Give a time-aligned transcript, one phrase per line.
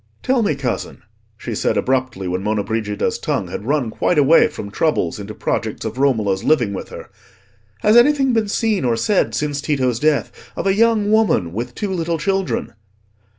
[0.23, 1.03] "Tell me, cousin,"
[1.37, 5.85] she said abruptly, when Monna Brigida's tongue had run quite away from troubles into projects
[5.85, 7.11] of Romola's living with her,
[7.81, 11.91] "has anything been seen or said since Tito's death of a young woman with two
[11.91, 12.73] little children?"